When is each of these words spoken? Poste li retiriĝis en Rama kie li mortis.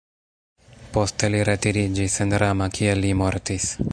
Poste 0.95 1.29
li 1.35 1.43
retiriĝis 1.51 2.17
en 2.27 2.35
Rama 2.45 2.71
kie 2.79 2.99
li 3.05 3.15
mortis. 3.23 3.71